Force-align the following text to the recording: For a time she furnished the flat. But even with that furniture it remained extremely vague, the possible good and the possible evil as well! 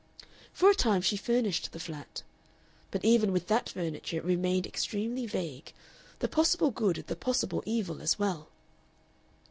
For 0.51 0.67
a 0.71 0.73
time 0.73 1.03
she 1.03 1.15
furnished 1.15 1.71
the 1.73 1.79
flat. 1.79 2.23
But 2.89 3.05
even 3.05 3.31
with 3.31 3.45
that 3.49 3.69
furniture 3.69 4.17
it 4.17 4.23
remained 4.25 4.65
extremely 4.65 5.27
vague, 5.27 5.73
the 6.17 6.27
possible 6.27 6.71
good 6.71 6.97
and 6.97 7.05
the 7.05 7.15
possible 7.15 7.61
evil 7.67 8.01
as 8.01 8.17
well! 8.17 8.49